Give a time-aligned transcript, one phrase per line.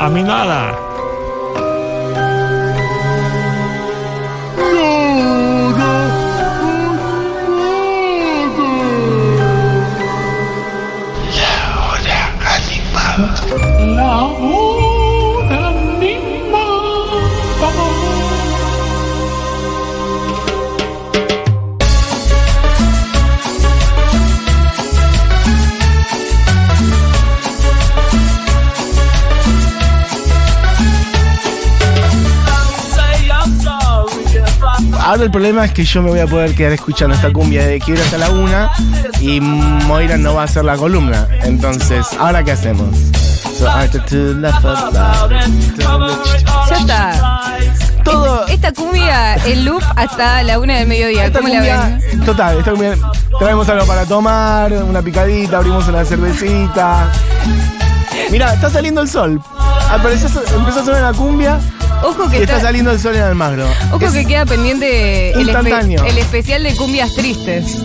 [0.00, 0.89] A mí nada.
[35.10, 37.80] Ahora el problema es que yo me voy a poder quedar escuchando esta cumbia de
[37.80, 38.70] quiebra hasta la una
[39.18, 41.26] y Moira no va a hacer la columna.
[41.42, 42.96] Entonces, ¿ahora qué hacemos?
[43.58, 43.86] Ya
[46.78, 47.58] está.
[48.04, 48.46] Todo.
[48.46, 51.26] Esta cumbia en loop hasta la una del mediodía.
[51.26, 52.24] Esta ¿Cómo la cumbia, ven?
[52.24, 52.94] total, esta cumbia,
[53.40, 57.10] traemos algo para tomar, una picadita, abrimos una cervecita.
[58.30, 59.42] Mira, está saliendo el sol.
[59.92, 60.28] Empezó
[60.80, 61.58] a sonar la cumbia
[62.02, 63.66] Ojo y que está está, saliendo el sol en Almagro.
[63.92, 67.76] ojo Es- que queda pendiente el, espe- el especial de cumbias tristes.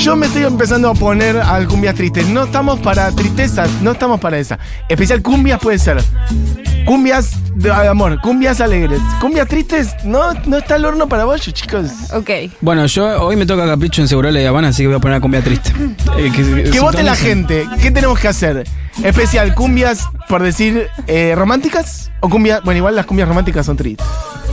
[0.00, 2.26] Yo me estoy empezando a poner al cumbias tristes.
[2.28, 4.58] No estamos para tristezas, no estamos para esa.
[4.88, 6.02] Especial cumbias puede ser.
[6.86, 8.98] Cumbias de amor, cumbias alegres.
[9.20, 11.90] Cumbias tristes, no, no está el horno para bollo, chicos.
[12.14, 12.30] Ok.
[12.62, 15.18] Bueno, yo hoy me toca capricho en Segurola y Habana, así que voy a poner
[15.18, 15.70] la cumbia triste.
[16.16, 17.66] Eh, que Que vote la gente.
[17.82, 18.66] ¿Qué tenemos que hacer?
[19.04, 22.62] Especial, cumbias, por decir, eh, románticas o cumbias.
[22.64, 24.06] Bueno, igual las cumbias románticas son tristes.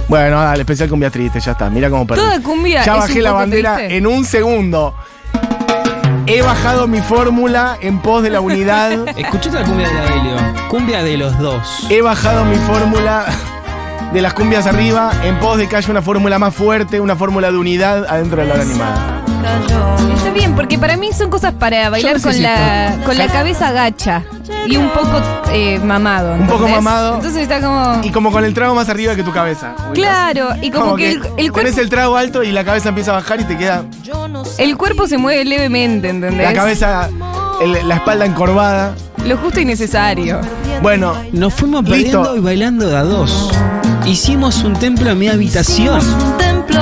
[0.10, 1.70] Bueno, dale, especial cumbia triste, ya está.
[1.70, 2.22] Mira cómo perdí.
[2.22, 3.98] Toda cumbia Ya es bajé un la bandera triste.
[3.98, 4.94] en un segundo.
[6.30, 9.08] He bajado mi fórmula en pos de la unidad.
[9.18, 10.68] Escuchate la cumbia de la Delio.
[10.68, 11.88] Cumbia de los dos.
[11.90, 13.26] He bajado mi fórmula
[14.12, 17.50] de las cumbias arriba en pos de que haya una fórmula más fuerte, una fórmula
[17.50, 19.27] de unidad adentro de la hora animada.
[20.16, 24.24] Está bien, porque para mí son cosas para bailar con, la, con la cabeza gacha
[24.68, 26.34] y un poco eh, mamado.
[26.34, 26.76] Un poco ¿entendés?
[26.84, 27.16] mamado.
[27.16, 28.02] Entonces está como.
[28.04, 29.74] Y como con el trago más arriba que tu cabeza.
[29.94, 33.12] Claro, y como, que, el, el tenés cuerpo, el trago alto y la cabeza empieza
[33.12, 33.84] a bajar y te queda
[34.58, 36.48] el cuerpo se mueve levemente, ¿entendés?
[36.48, 37.10] la cabeza,
[37.62, 38.94] el- la espalda encorvada.
[39.26, 40.40] Lo justo y necesario.
[40.82, 42.22] Bueno, Nos fuimos Listo.
[42.22, 43.52] perdiendo y bailando de a dos.
[44.06, 46.00] Hicimos un templo en mi habitación.
[46.00, 46.82] un templo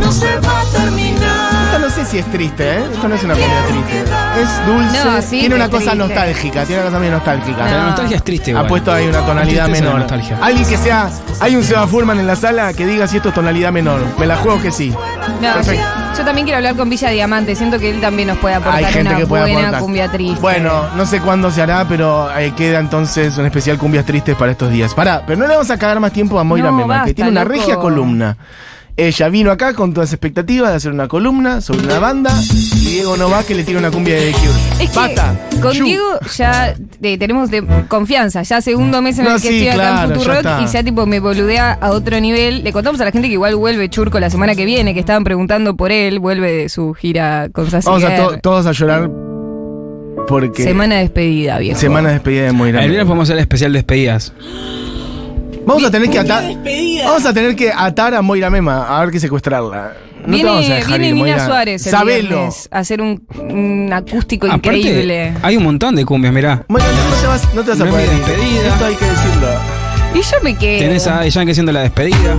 [0.00, 1.64] No se va a terminar.
[1.64, 2.84] esto no sé si es triste, ¿eh?
[2.92, 4.04] Esto no es una comida triste.
[4.40, 5.04] Es dulce.
[5.04, 5.98] No, sí, tiene una es cosa triste.
[5.98, 6.64] nostálgica.
[6.64, 7.64] Tiene una cosa medio nostálgica.
[7.64, 7.86] La No.
[7.86, 9.98] nostalgia es triste, Ha puesto ahí una tonalidad Tristeza de menor.
[10.00, 10.38] nostalgia.
[10.42, 11.10] Alguien que sea.
[11.40, 14.00] Hay un Seba Furman en la sala que diga si esto es tonalidad menor.
[14.18, 14.90] Me la juego que sí.
[15.40, 15.84] No, yo, Perfecto.
[16.18, 17.54] yo también quiero hablar con Villa Diamante.
[17.56, 19.80] Siento que él también nos puede aportar Hay gente una que puede buena aportar.
[19.80, 20.40] cumbia triste.
[20.40, 24.52] Bueno, no sé cuándo se hará, pero eh, queda entonces un especial cumbias tristes para
[24.52, 24.94] estos días.
[24.94, 27.14] Pará, pero no le vamos a cagar más tiempo a Moira No, Mema, basta, que
[27.14, 27.52] tiene una loco.
[27.54, 28.36] regia columna.
[28.96, 32.90] Ella vino acá con todas las expectativas de hacer una columna sobre una banda y
[32.90, 34.84] Diego no va que le tira una cumbia de The Cure.
[34.84, 35.34] Es que ¡Basta!
[35.60, 35.84] con Yu.
[35.84, 36.04] Diego
[36.36, 38.42] ya eh, tenemos de confianza.
[38.42, 40.62] Ya segundo mes en No, el que sí, estoy acá claro, en ya Futurock está.
[40.62, 42.62] y ya tipo me boludea a otro nivel.
[42.62, 45.24] Le contamos a la gente que igual vuelve Churco la semana que viene, que estaban
[45.24, 46.20] preguntando por él.
[46.20, 49.10] Vuelve de su gira con Sassy Vamos a todos a llorar
[50.28, 51.78] porque Semana de despedida, viejo.
[51.80, 52.82] semana de despedida de Moira.
[52.84, 54.32] El viernes podemos hacer especial despedidas.
[55.66, 56.44] Vamos a tener que atar.
[57.04, 59.92] Vamos a tener que atar a Moira Mema, a ver que secuestrarla.
[60.26, 61.46] No te vamos a viene dejar viene ir, Nina Moira.
[61.46, 62.28] Suárez el Sabelo.
[62.28, 65.34] viernes a hacer un, un acústico Aparte, increíble.
[65.42, 66.64] hay un montón de cumbias, mirá.
[66.68, 68.24] Moira, no te vas, no te vas a No es poder mi ir.
[68.24, 68.68] despedida.
[68.68, 69.48] Esto hay que decirlo.
[70.14, 70.78] Y yo me quedo.
[70.80, 72.36] Tenés a Yankee haciendo la despedida.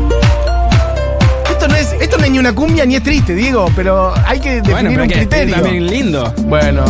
[1.51, 4.39] Esto no es, esto no es ni una cumbia ni es triste, Diego, pero hay
[4.39, 5.55] que definir Bueno, pero un que es criterio.
[5.55, 6.33] también lindo.
[6.47, 6.85] Bueno.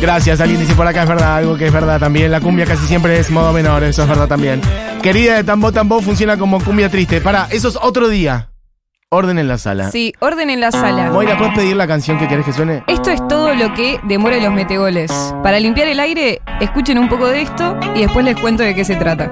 [0.00, 2.30] Gracias, alguien dice por acá es verdad, algo que es verdad también.
[2.30, 4.60] La cumbia casi siempre es modo menor, eso es verdad también.
[5.02, 7.20] Querida de Tambo Tambo funciona como cumbia triste.
[7.20, 8.50] Para, eso es otro día.
[9.08, 9.90] Orden en la sala.
[9.90, 11.10] Sí, orden en la sala.
[11.10, 12.82] Moira, ¿puedes pedir la canción que querés que suene?
[12.88, 15.12] Esto es todo lo que demora los metegoles.
[15.42, 18.84] Para limpiar el aire, escuchen un poco de esto y después les cuento de qué
[18.84, 19.30] se trata.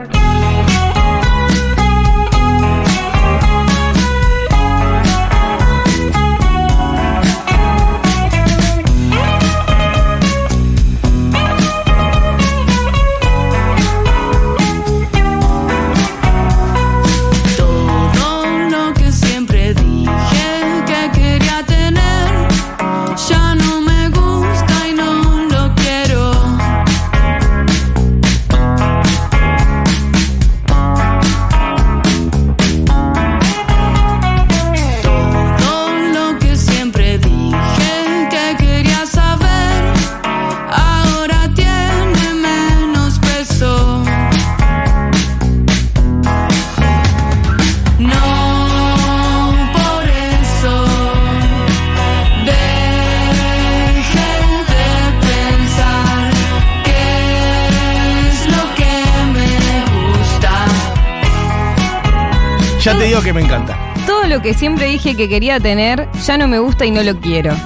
[64.45, 67.57] Que siempre dije que quería tener, ya no me gusta y no lo quiero.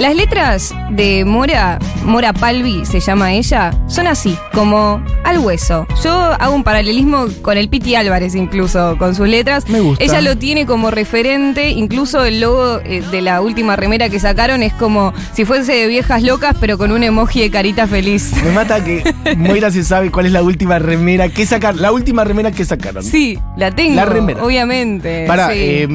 [0.00, 5.86] Las letras de Mora, Mora Palvi se llama ella, son así, como al hueso.
[6.02, 9.68] Yo hago un paralelismo con el Piti Álvarez incluso, con sus letras.
[9.68, 10.02] Me gusta.
[10.04, 14.62] Ella lo tiene como referente, incluso el logo eh, de la última remera que sacaron
[14.62, 18.32] es como si fuese de viejas locas, pero con un emoji de carita feliz.
[18.44, 19.02] Me mata que
[19.36, 21.80] Moira se sabe cuál es la última remera que sacaron.
[21.80, 23.02] La última remera que sacaron.
[23.04, 23.94] Sí, la tengo.
[23.94, 24.42] La remera.
[24.42, 25.24] Obviamente.
[25.26, 25.58] Para, sí.
[25.58, 25.86] eh,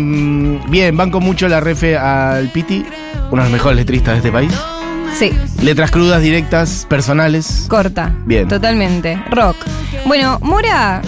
[0.70, 2.86] bien, banco mucho la refe al Piti,
[3.32, 4.52] uno de los mejores letristas de este país.
[5.18, 5.32] Sí.
[5.62, 7.66] Letras crudas, directas, personales.
[7.68, 8.14] Corta.
[8.26, 8.48] Bien.
[8.48, 9.22] Totalmente.
[9.30, 9.58] Rock.
[10.06, 11.02] Bueno, Mora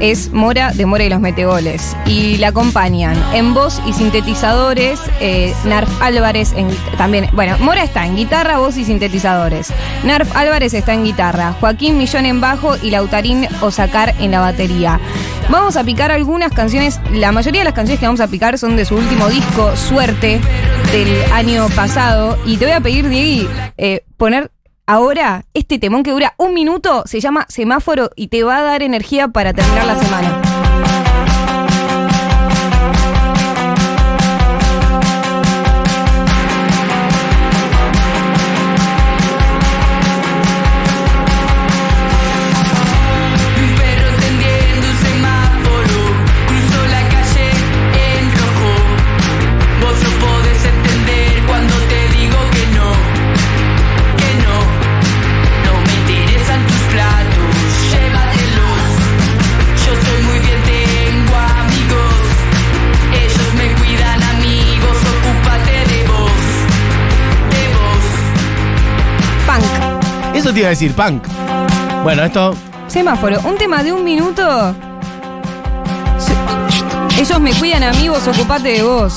[0.00, 1.96] es Mora de Mora y los Metegoles.
[2.06, 5.00] Y la acompañan en voz y sintetizadores.
[5.20, 7.28] eh, Narf Álvarez en, también.
[7.32, 9.72] Bueno, Mora está en guitarra, voz y sintetizadores.
[10.04, 11.54] Narf Álvarez está en guitarra.
[11.60, 15.00] Joaquín Millón en bajo y Lautarín Osacar en la batería.
[15.48, 17.00] Vamos a picar algunas canciones.
[17.12, 20.40] La mayoría de las canciones que vamos a picar son de su último disco, Suerte,
[20.92, 22.36] del año pasado.
[22.44, 24.50] Y te voy a pedir, Diego, eh, poner
[24.88, 28.84] Ahora, este temón que dura un minuto se llama Semáforo y te va a dar
[28.84, 30.55] energía para terminar la semana.
[70.66, 71.22] Iba a decir, punk.
[72.02, 72.54] Bueno, esto
[72.88, 73.40] Semáforo.
[73.44, 74.74] Un tema de un minuto.
[77.18, 79.14] Ellos me cuidan amigos, ocupate de vos.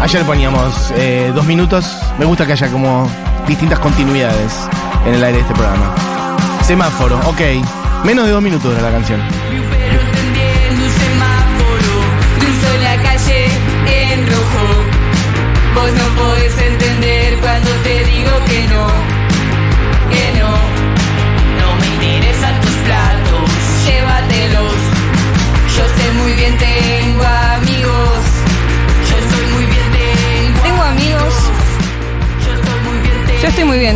[0.00, 1.96] Ayer poníamos eh, dos minutos.
[2.18, 3.08] Me gusta que haya como
[3.46, 4.68] distintas continuidades
[5.06, 5.94] en el aire de este programa.
[6.62, 7.40] Semáforo, ok.
[8.04, 9.20] Menos de dos minutos dura la canción.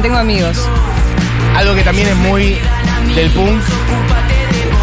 [0.03, 0.59] Tengo amigos.
[1.57, 2.57] Algo que también es muy
[3.15, 3.61] del punk.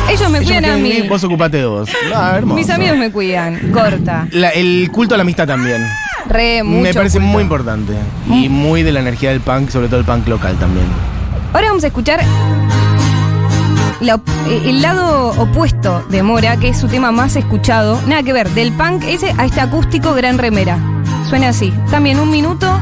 [0.10, 1.02] Ellos me Ellos cuidan a mí.
[1.10, 1.90] Vos ocupate de vos.
[2.14, 2.40] Ah.
[2.44, 3.72] Mis amigos me cuidan.
[3.72, 4.28] Corta.
[4.32, 5.86] La- el culto a la amistad también.
[6.28, 7.32] Re, mucho Me parece culto.
[7.32, 7.94] muy importante.
[8.30, 10.86] Y muy de la energía del punk, sobre todo el punk local también.
[11.54, 12.22] Ahora vamos a escuchar
[14.02, 18.00] la op- eh, el lado opuesto de Mora, que es su tema más escuchado.
[18.08, 20.78] Nada que ver, del punk ese a este acústico gran remera.
[21.30, 21.74] Suena así.
[21.90, 22.80] También un minuto.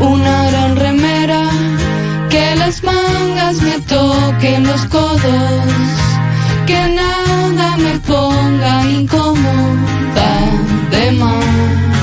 [0.00, 1.42] Una gran remera,
[2.30, 5.64] que las mangas me toquen los codos,
[6.66, 10.30] que nada me ponga incómoda
[10.90, 11.93] de más.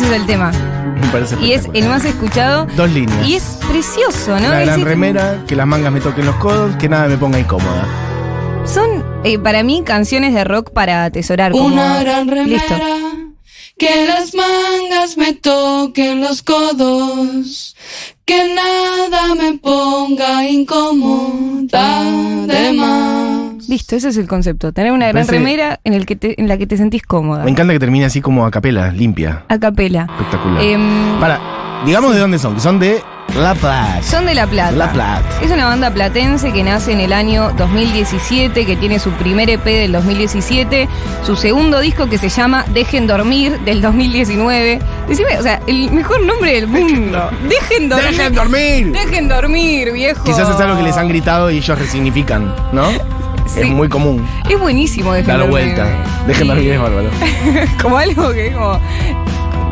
[0.00, 0.50] Ese es el tema.
[0.98, 2.66] Me parece Y es el más escuchado.
[2.74, 3.26] Dos líneas.
[3.28, 4.46] Y es precioso, ¿no?
[4.48, 7.38] Una gran decir, remera, que las mangas me toquen los codos, que nada me ponga
[7.38, 7.86] incómoda.
[8.64, 11.52] Son, eh, para mí, canciones de rock para atesorar.
[11.52, 12.74] como- Una gran remera, Listo.
[13.78, 17.76] que las mangas me toquen los codos,
[18.24, 22.02] que nada me ponga incómoda
[22.46, 23.39] de más.
[23.70, 24.72] Listo, ese es el concepto.
[24.72, 27.44] Tener una gran parece- remera en, el que te- en la que te sentís cómoda.
[27.44, 29.44] Me encanta que termine así como a capela, limpia.
[29.48, 30.08] A capela.
[30.10, 30.60] Espectacular.
[30.64, 31.38] Em, Para,
[31.86, 33.00] digamos de dónde son, que son de
[33.40, 34.02] La Plata.
[34.02, 34.72] Son de La Plata.
[34.72, 35.22] La Plata.
[35.40, 39.64] Es una banda platense que nace en el año 2017, que tiene su primer EP
[39.64, 40.88] del 2017,
[41.22, 44.80] su segundo disco que se llama Dejen Dormir del 2019.
[45.06, 47.30] Decime, o sea, el mejor nombre del mundo.
[47.48, 48.10] Dejen Dormir.
[48.10, 48.92] ¡Dejen dormir!
[48.92, 50.24] Dejen dormir, viejo.
[50.24, 52.88] Quizás es algo que les han gritado y ellos resignifican, ¿no?
[53.54, 53.60] Sí.
[53.60, 54.26] Es muy común.
[54.48, 55.50] Es buenísimo Dalo Dormir.
[55.50, 55.86] vuelta.
[56.26, 56.48] Dejen Sí.
[56.48, 57.10] dormir es bárbaro.
[57.82, 58.78] como algo que es como.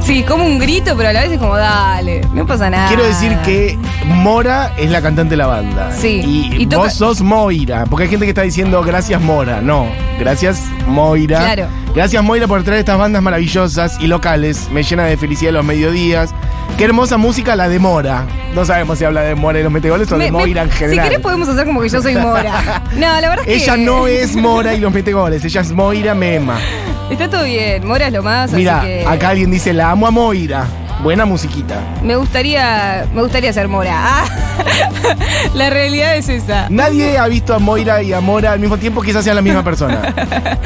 [0.01, 2.89] Sí, como un grito, pero a la vez es como, dale, no pasa nada.
[2.89, 5.93] Quiero decir que Mora es la cantante de la banda.
[5.93, 6.23] Sí.
[6.25, 7.85] Y, Y toca- vos sos Moira.
[7.91, 9.61] Porque hay gente que está diciendo gracias Mora.
[9.61, 9.87] No,
[10.19, 11.41] gracias Moira.
[11.41, 11.67] Claro.
[11.95, 14.69] Gracias Moira por traer estas bandas maravillosas y locales.
[14.73, 16.33] Me llena de felicidad los mediodías.
[16.77, 18.25] Qué hermosa música la de Mora.
[18.55, 20.71] No sabemos si habla de Mora y los metegoles o de Me- me- Moira en
[20.71, 21.05] Si general.
[21.09, 22.83] querés podemos hacer como que yo soy Mora.
[22.95, 23.55] No, la verdad es que...
[23.65, 25.45] Ella no es Mora y los metegoles.
[25.45, 26.57] Ella es Moira Mema.
[27.11, 29.05] Está todo bien, Mora es lo más, Mira, que...
[29.07, 30.67] acá alguien dice la amo a Moira.
[31.03, 31.77] Buena musiquita.
[32.03, 34.25] Me gustaría, me gustaría ser Mora.
[34.61, 35.15] Ah,
[35.55, 36.67] la realidad es esa.
[36.69, 39.63] Nadie ha visto a Moira y a Mora al mismo tiempo, quizás sean la misma
[39.63, 40.01] persona.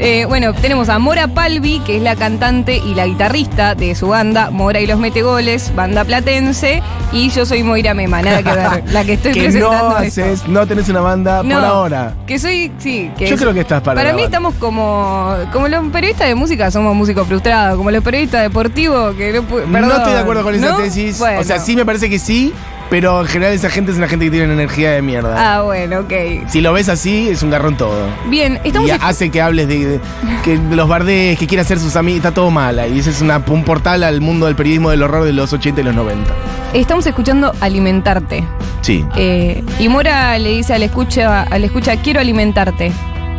[0.00, 4.06] Eh, bueno, tenemos a Mora Palvi, que es la cantante y la guitarrista de su
[4.06, 8.84] banda, Mora y los Metegoles, banda platense, y yo soy Moira Mema, nada que ver,
[8.92, 9.90] la que estoy que presentando.
[9.90, 10.22] no esto.
[10.22, 12.14] haces, no tenés una banda No, por ahora.
[12.28, 14.36] Que soy, sí, que Yo es- creo que estás para Para mí banda.
[14.38, 19.32] estamos como, como los periodistas de música somos músicos frustrados, como los periodistas deportivos que
[19.32, 20.76] no pu- no perdón, estoy de acuerdo con esa ¿no?
[20.78, 21.18] tesis.
[21.18, 21.40] Bueno.
[21.40, 22.52] O sea, sí me parece que sí,
[22.90, 25.34] pero en general esa gente es una gente que tiene una energía de mierda.
[25.56, 26.12] Ah, bueno, ok.
[26.48, 28.06] Si lo ves así, es un garrón todo.
[28.28, 30.00] Bien, estamos y hace que hables de, de-
[30.44, 32.80] que los bardees, que quiere hacer sus amigos, está todo mal.
[32.94, 35.80] Y ese es una, un portal al mundo del periodismo del horror de los 80
[35.80, 36.30] y los 90.
[36.74, 38.44] estamos escuchando Alimentarte.
[38.80, 39.04] Sí.
[39.16, 42.92] Eh, y Mora le dice al escucha, al escucha, quiero alimentarte.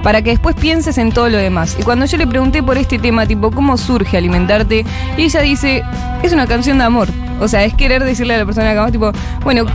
[0.03, 1.75] Para que después pienses en todo lo demás.
[1.77, 4.85] Y cuando yo le pregunté por este tema, tipo, ¿cómo surge alimentarte?
[5.17, 5.83] Y ella dice,
[6.23, 7.07] es una canción de amor.
[7.39, 9.11] O sea, es querer decirle a la persona que amamos, tipo,
[9.43, 9.65] bueno,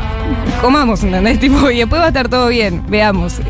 [0.60, 1.38] comamos, ¿entendés?
[1.44, 3.40] Tipo, y después va a estar todo bien, veamos.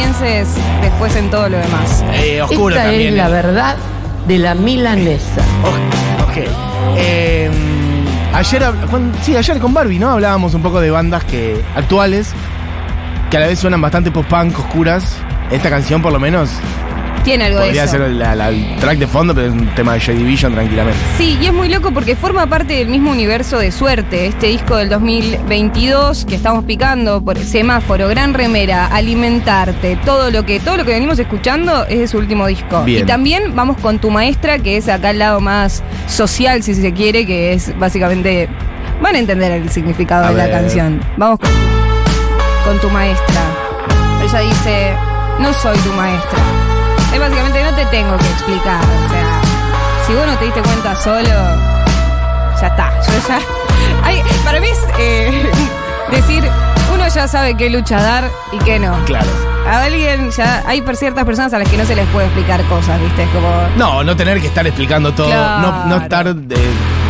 [0.00, 0.48] Pienses
[0.80, 2.02] después en todo lo demás.
[2.14, 3.08] Eh, oscuro Esta también.
[3.10, 3.32] es la eh.
[3.32, 3.76] verdad
[4.26, 5.42] de la milanesa.
[5.62, 6.38] Oh, ok.
[6.96, 7.50] Eh,
[8.32, 8.62] ayer,
[9.22, 10.10] sí, ayer con Barbie, ¿no?
[10.10, 12.32] Hablábamos un poco de bandas que actuales,
[13.30, 15.18] que a la vez suenan bastante post-punk, oscuras.
[15.50, 16.48] Esta canción, por lo menos,
[17.24, 17.92] Tiene algo de podría eso.
[17.98, 20.98] ser la- la- el track de fondo, pero es un tema de Joy Division tranquilamente.
[21.18, 24.76] Sí, y es muy loco porque forma parte del mismo universo de Suerte, este disco
[24.76, 30.84] del 2022 que estamos picando por Semáforo, Gran Remera, Alimentarte, todo lo que todo lo
[30.84, 32.82] que venimos escuchando es de su último disco.
[32.84, 33.02] Bien.
[33.04, 36.92] Y también vamos con Tu Maestra, que es acá el lado más social, si se
[36.92, 38.48] quiere, que es básicamente
[39.02, 41.00] van a entender el significado A de la canción.
[41.16, 41.50] Vamos con,
[42.64, 43.40] con Tu Maestra.
[44.24, 44.92] Ella dice,
[45.38, 46.38] "No soy tu maestra."
[47.12, 49.40] Es básicamente no te tengo que explicar, o sea,
[50.06, 51.28] si vos no te diste cuenta solo,
[52.60, 52.90] ya está.
[53.06, 53.38] Yo ya.
[54.04, 55.50] Hay- para mí es eh,
[56.12, 56.48] decir,
[56.94, 58.96] uno ya sabe qué lucha dar y qué no.
[59.06, 59.26] Claro.
[59.68, 60.62] A alguien ya.
[60.66, 63.22] Hay ciertas personas a las que no se les puede explicar cosas, ¿viste?
[63.24, 63.48] Es como.
[63.76, 65.60] No, no tener que estar explicando todo, Claro.
[65.60, 66.34] no, no estar eh,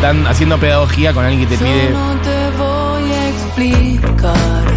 [0.02, 1.90] dan- haciendo pedagogía con alguien que te pide.
[1.90, 4.69] Yo no te voy a explicar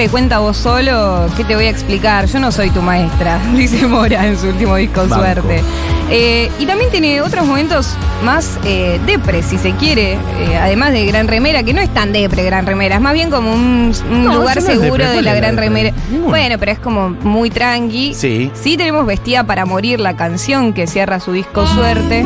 [0.00, 2.24] diste cuenta vos solo, ¿qué te voy a explicar?
[2.24, 5.16] Yo no soy tu maestra, dice Mora en su último disco, Banco.
[5.16, 5.62] Suerte.
[6.10, 11.04] Eh, y también tiene otros momentos más eh, depre, si se quiere, eh, además de
[11.04, 14.24] Gran Remera, que no es tan depre Gran Remera, es más bien como un, un
[14.24, 15.56] No, lugar seguro de la ¿cuál es Gran?
[15.58, 15.92] Remera.
[16.10, 16.30] Ninguna.
[16.30, 18.14] Bueno, pero es como muy tranqui.
[18.14, 18.50] Sí.
[18.54, 22.24] Sí tenemos Vestida para Morir, la canción que cierra su disco Suerte,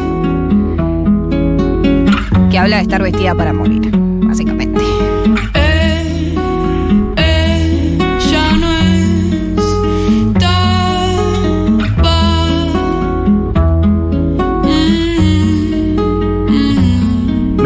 [2.52, 3.90] que habla de estar vestida para morir,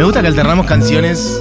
[0.09, 1.39] gusta que alternamos canciones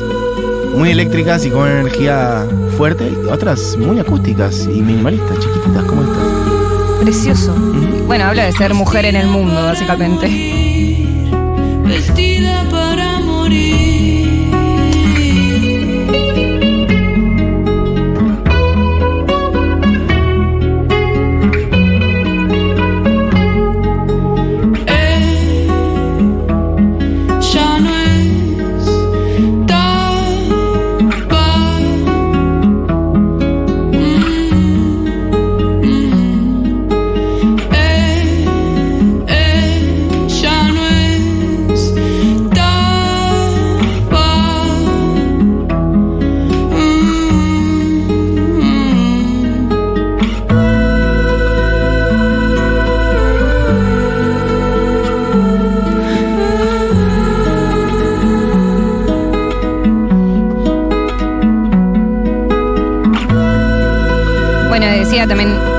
[0.76, 2.46] muy eléctricas y con energía
[2.76, 7.00] fuerte y otras muy acústicas y minimalistas, chiquititas como esta.
[7.02, 7.56] Precioso.
[8.08, 10.67] Bueno, habla de ser mujer en el mundo, básicamente.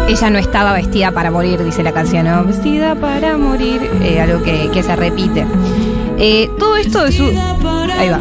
[0.09, 2.45] Ella no estaba vestida para morir, dice la canción, ¿no?
[2.45, 5.47] Vestida para morir, eh, algo que, que se repite.
[6.19, 7.25] Eh, todo esto de su...
[7.27, 8.19] Ahí va.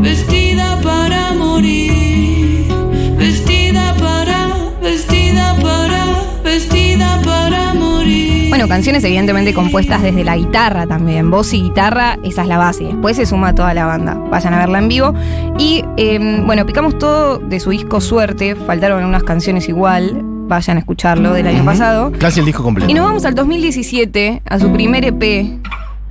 [0.00, 2.72] Vestida para morir,
[3.18, 4.48] vestida para,
[4.80, 6.04] vestida para,
[6.42, 8.48] vestida para morir.
[8.48, 11.30] Bueno, canciones evidentemente compuestas desde la guitarra también.
[11.30, 12.84] Voz y guitarra, esa es la base.
[12.84, 14.14] Después se suma toda la banda.
[14.30, 15.14] Vayan a verla en vivo.
[15.58, 18.54] Y eh, bueno, picamos todo de su disco Suerte.
[18.54, 20.12] Faltaron unas canciones igual.
[20.22, 22.12] Vayan a escucharlo del año pasado.
[22.18, 22.88] Casi el disco completo.
[22.88, 25.58] Y nos vamos al 2017, a su primer EP,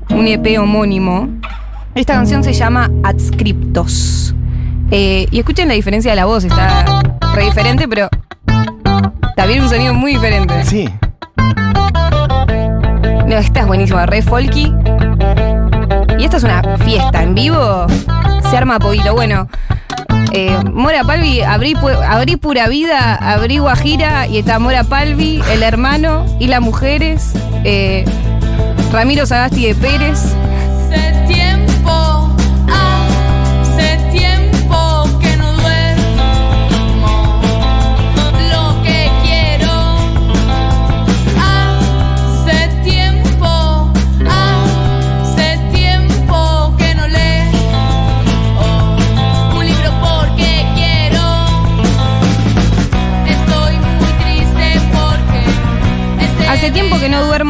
[0.10, 1.30] un EP homónimo.
[1.96, 4.36] Esta canción se llama Adscriptos.
[4.92, 6.84] Eh, y escuchen la diferencia de la voz, está
[7.34, 8.10] re diferente, pero
[9.38, 10.66] también un sonido muy diferente.
[10.66, 10.90] Sí.
[13.26, 14.74] No, esta es buenísima, re folky.
[16.20, 17.88] Y esta es una fiesta en vivo.
[18.50, 19.14] Se arma poquito.
[19.14, 19.48] Bueno,
[20.32, 21.76] eh, Mora Palvi, abrí,
[22.08, 27.34] abrí pura vida, abrí Guajira y está Mora Palvi, el hermano y las mujeres.
[27.64, 28.06] eh,
[28.92, 30.34] Ramiro Sagasti de Pérez.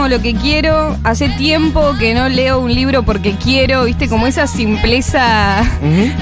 [0.07, 4.47] Lo que quiero, hace tiempo que no leo un libro porque quiero, viste, como esa
[4.47, 5.63] simpleza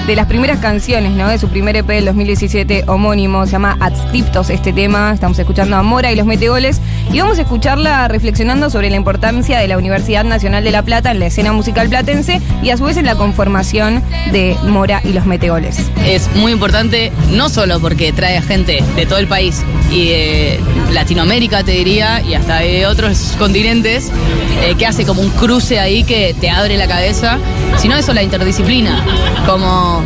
[0.06, 1.28] de las primeras canciones, ¿no?
[1.28, 5.82] De su primer EP del 2017 homónimo, se llama Adscriptos este tema, estamos escuchando a
[5.82, 6.80] Mora y los Metegoles.
[7.12, 11.10] Y vamos a escucharla reflexionando sobre la importancia de la Universidad Nacional de La Plata
[11.10, 15.12] en la escena musical platense y a su vez en la conformación de Mora y
[15.12, 15.78] los Metegoles.
[16.04, 20.60] es muy importante, no solo porque trae a gente de todo el país y de
[20.92, 26.04] Latinoamérica, te diría, y hasta de otros continentes, eh, que hace como un cruce ahí
[26.04, 27.38] que te abre la cabeza,
[27.78, 29.04] sino eso, la interdisciplina.
[29.44, 30.02] Como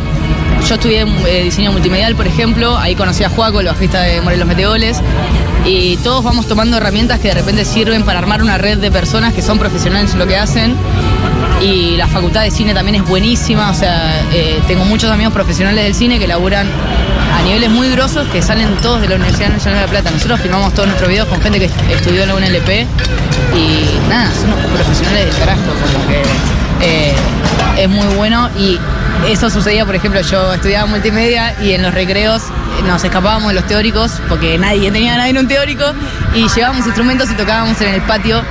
[0.67, 4.47] yo estudié eh, diseño multimedial, por ejemplo, ahí conocí a Juaco, el bajista de Morelos
[4.47, 5.01] Meteoles,
[5.65, 9.33] y todos vamos tomando herramientas que de repente sirven para armar una red de personas
[9.33, 10.75] que son profesionales en lo que hacen.
[11.61, 15.83] Y la facultad de cine también es buenísima, o sea, eh, tengo muchos amigos profesionales
[15.83, 16.67] del cine que laburan
[17.33, 20.11] a niveles muy grosos que salen todos de la Universidad Nacional de La Plata.
[20.11, 22.87] Nosotros filmamos todos nuestros videos con gente que estudió en la UNLP
[23.55, 26.21] y nada, son profesionales del carajo, como que
[26.81, 27.13] eh,
[27.77, 28.79] es muy bueno y
[29.27, 32.41] eso sucedía, por ejemplo, yo estudiaba multimedia y en los recreos
[32.87, 35.85] nos escapábamos de los teóricos porque nadie tenía nadie en un teórico
[36.33, 38.41] y llevábamos instrumentos y tocábamos en el patio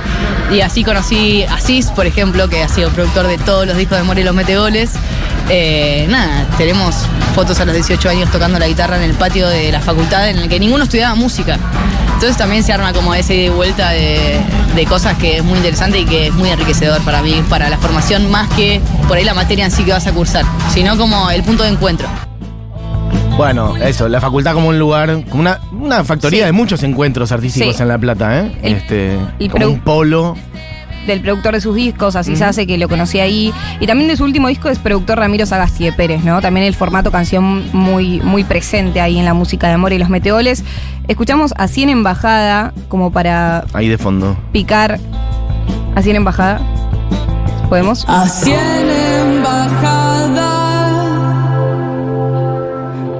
[0.51, 3.97] y así conocí a Cis, por ejemplo, que ha sido productor de todos los discos
[3.97, 4.91] de More y los Metegoles.
[5.49, 6.95] Eh, nada, tenemos
[7.35, 10.37] fotos a los 18 años tocando la guitarra en el patio de la facultad en
[10.37, 11.57] el que ninguno estudiaba música.
[12.13, 14.41] Entonces también se arma como ese y vuelta de,
[14.75, 17.77] de cosas que es muy interesante y que es muy enriquecedor para mí, para la
[17.77, 21.29] formación, más que por ahí la materia en sí que vas a cursar, sino como
[21.29, 22.07] el punto de encuentro.
[23.37, 26.45] Bueno, eso, la facultad como un lugar, como una, una factoría Sí.
[26.45, 27.81] de muchos encuentros artísticos Sí.
[27.81, 28.51] en La Plata, ¿eh?
[28.61, 30.35] El- este, el como un polo.
[31.07, 33.53] Del productor de sus discos, así se hace que lo conocí ahí.
[33.79, 36.41] Y también de su último disco es productor Ramiro Sagasti de Pérez, ¿no?
[36.41, 40.09] También el formato canción muy, muy presente ahí en la música de Amor y los
[40.09, 40.63] Meteoles.
[41.07, 44.37] Escuchamos a 100 Embajada como para Ahí de fondo.
[44.51, 44.99] picar
[45.95, 46.61] a 100 Embajada.
[47.69, 48.05] ¿Podemos?
[48.07, 50.49] Hacia la embajada,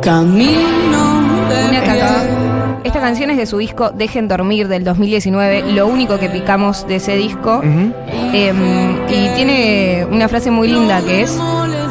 [0.02, 1.84] camino de Una
[2.84, 6.96] esta canción es de su disco Dejen Dormir del 2019, lo único que picamos de
[6.96, 7.62] ese disco.
[7.64, 8.54] Eh,
[9.10, 11.38] y tiene una frase muy linda que es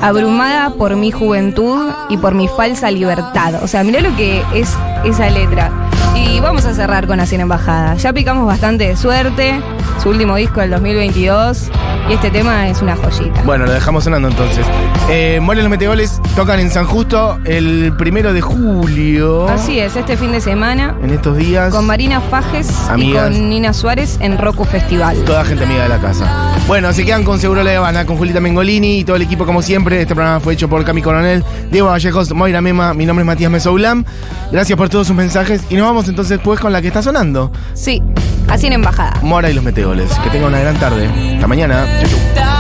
[0.02, 3.62] abrumada por mi juventud y por mi falsa libertad.
[3.62, 5.70] O sea, mirá lo que es esa letra.
[6.16, 7.94] Y vamos a cerrar con Así en Embajada.
[7.94, 9.60] Ya picamos bastante de suerte,
[10.02, 11.70] su último disco del 2022
[12.08, 13.42] y este tema es una joyita.
[13.44, 14.64] Bueno, lo dejamos sonando entonces.
[15.10, 19.46] Eh, More los Metegoles tocan en San Justo el primero de julio.
[19.48, 21.72] Así es, este fin de semana En estos días.
[21.72, 23.30] con Marina Fajes Amigas.
[23.30, 25.16] y con Nina Suárez en Roku Festival.
[25.24, 26.54] Toda gente amiga de la casa.
[26.66, 29.60] Bueno, se quedan con Seguro La Habana, con Julita Mengolini y todo el equipo como
[29.60, 30.00] siempre.
[30.00, 33.50] Este programa fue hecho por Cami Coronel, Diego Vallejos, Moira Mema, mi nombre es Matías
[33.50, 34.04] Mesoulam.
[34.50, 37.52] Gracias por todos sus mensajes y nos vamos entonces pues con la que está sonando.
[37.74, 38.02] Sí,
[38.50, 39.14] así en embajada.
[39.22, 40.10] Mora y los Meteoles.
[40.18, 41.08] Que tengan una gran tarde.
[41.34, 41.86] Hasta mañana.
[42.34, 42.59] Chau,